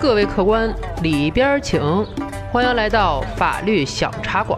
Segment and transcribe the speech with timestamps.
[0.00, 1.80] 各位客官里边请，
[2.52, 4.56] 欢迎来到法律小茶馆。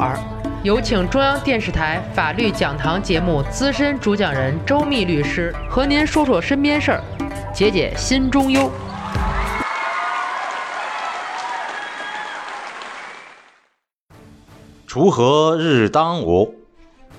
[0.62, 7.02] 有请中央电视台法律讲堂节目资深主讲人周密律师和您说说身边事儿，
[7.54, 8.70] 解解心中忧。
[14.86, 16.54] 锄禾日当午，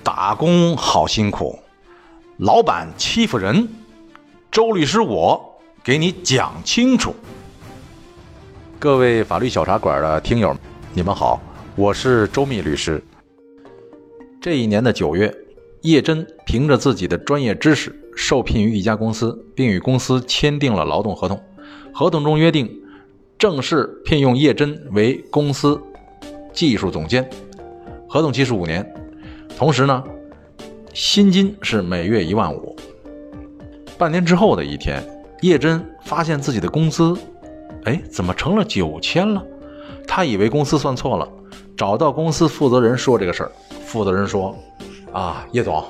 [0.04, 1.58] 打工好辛苦，
[2.36, 3.68] 老板欺负人，
[4.52, 7.16] 周律师我给你讲清楚。
[8.82, 10.52] 各位法律小茶馆的听友，
[10.92, 11.40] 你们好，
[11.76, 13.00] 我是周密律师。
[14.40, 15.32] 这一年的九月，
[15.82, 21.40] 叶真凭着自己的专业知识，受聘于一家公司，并与公司签订了劳动合同。
[21.94, 22.68] 合同中约定，
[23.38, 25.80] 正式聘用叶真为公司
[26.52, 27.30] 技术总监，
[28.08, 28.84] 合同期是五年。
[29.56, 30.02] 同时呢，
[30.92, 32.74] 薪金是每月一万五。
[33.96, 35.00] 半年之后的一天，
[35.40, 37.16] 叶真发现自己的工资，
[37.84, 39.44] 哎，怎么成了九千了？
[40.06, 41.28] 他以为公司算错了，
[41.76, 43.52] 找到公司负责人说这个事儿。
[43.84, 44.56] 负责人说
[45.12, 45.84] ：“啊，叶总，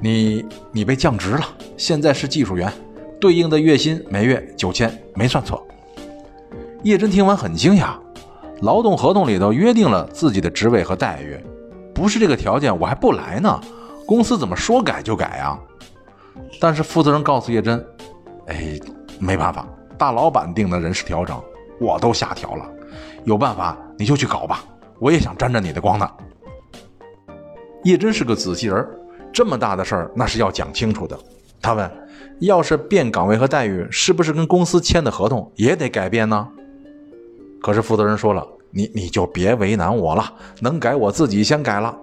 [0.00, 1.44] 你你被降职了，
[1.76, 2.72] 现在是技术员，
[3.20, 5.66] 对应的月薪每月九千，没算错。”
[6.82, 7.94] 叶真听完很惊讶，
[8.60, 11.38] 劳动合同里头约定了自己的职位和待遇，
[11.94, 13.60] 不是这个条件我还不来呢，
[14.06, 15.58] 公司怎么说改就改啊？
[16.60, 17.84] 但是负责人告诉叶真
[18.48, 18.78] ：“哎，
[19.18, 19.66] 没办法，
[20.04, 21.42] 大老板定的人事调整，
[21.80, 22.70] 我都下调了，
[23.24, 24.62] 有办法你就去搞吧，
[24.98, 26.06] 我也想沾沾你的光呢。”
[27.84, 28.86] 叶真是个仔细人，
[29.32, 31.18] 这么大的事儿那是要讲清楚的。
[31.58, 31.90] 他问
[32.40, 36.46] ：“要是变岗位和待遇，是不是跟公司签的合同也得改变呢？”
[37.62, 40.30] 可是负责人说了：“你你就别为难我了，
[40.60, 41.96] 能改我自己先改了。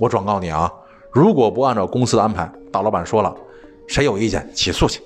[0.00, 0.68] 我转告你啊，
[1.12, 3.32] 如果不按照公司的安排，大老板说了，
[3.86, 5.00] 谁有意见起诉去。”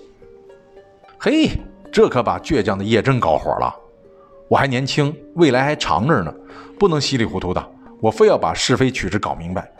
[1.20, 1.50] 嘿，
[1.90, 3.74] 这可把倔强的叶真搞火了。
[4.48, 6.34] 我还年轻，未来还长着呢，
[6.78, 9.70] 不能稀里糊涂的，我非要把是非曲直搞明白。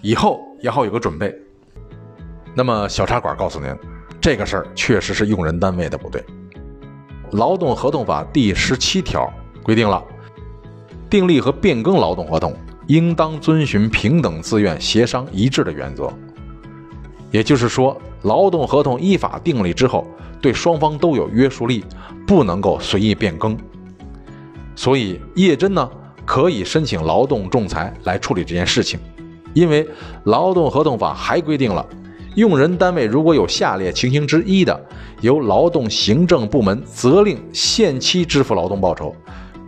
[0.00, 1.34] 以后也好有个准备。
[2.54, 3.74] 那么小茶馆告诉您，
[4.20, 6.24] 这个事儿确实是用人单位的不对。
[7.32, 10.02] 劳动合同法第十七条规定了，
[11.08, 12.54] 订立和变更劳动合同
[12.88, 16.12] 应当遵循平等自愿、协商一致的原则。
[17.30, 20.06] 也就是说，劳动合同依法订立之后，
[20.42, 21.84] 对双方都有约束力，
[22.26, 23.56] 不能够随意变更。
[24.74, 25.88] 所以叶真呢，
[26.26, 28.98] 可以申请劳动仲裁来处理这件事情。
[29.54, 29.86] 因为
[30.24, 31.86] 劳动合同法还规定了，
[32.34, 34.78] 用人单位如果有下列情形之一的，
[35.20, 39.14] 由劳动行政部门责令限期支付劳动报酬，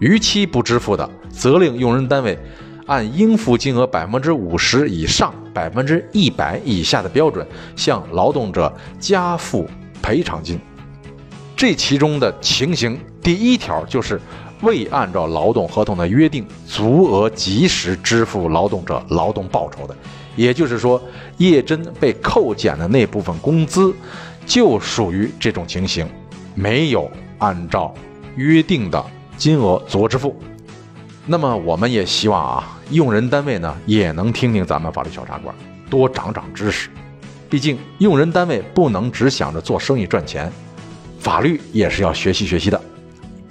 [0.01, 2.39] 逾期不支付的，责令用人单位
[2.87, 7.47] 按应付金额百分之五十以上、百分之一百以下的标准
[7.77, 9.69] 向劳动者加付
[10.05, 10.61] 赔偿金。
[11.57, 14.21] 这其中的情形，第一条就是。
[14.63, 19.95] 未按照劳动合同的约定足额及时支付劳动者劳动报酬的，
[20.37, 21.03] 也就是说，
[21.37, 23.93] 叶真被扣减的那部分工资，
[24.47, 26.09] 就属于这种情形，
[26.55, 27.93] 没有按照
[28.37, 29.05] 约定的
[29.37, 30.35] 金额足额支付。
[31.27, 35.55] 那么，我们也希望啊，用人单位呢也能听听咱们法律小茶馆，
[35.91, 36.89] 多长长知识。
[37.55, 40.51] 毕竟，用人单位不能只想着做生意赚钱，
[41.21, 42.81] 法律也是要学习学习的，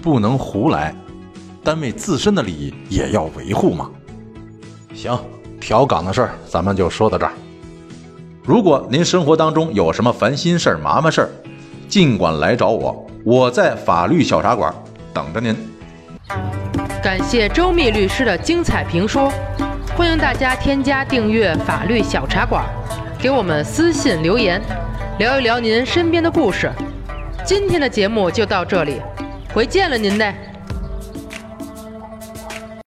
[0.02, 0.94] 不能胡来。
[1.64, 3.90] 单位自身的利益也要维护嘛。
[4.94, 5.18] 行，
[5.58, 7.31] 调岗的事儿咱们就说到这儿。
[8.44, 11.30] 如果您生活当中有什么烦心事儿、麻烦事儿，
[11.88, 14.75] 尽管来找我，我在法律小茶馆
[15.13, 15.56] 等着您。
[17.02, 19.31] 感谢周密律师的精彩评说，
[19.96, 22.66] 欢迎大家添加订阅法律小茶馆，
[23.24, 24.62] 给我们私信留言，
[25.18, 26.70] 聊一聊您身边的故事。
[27.46, 29.00] 今天的节目就到这里，
[29.54, 30.36] 回见了您嘞。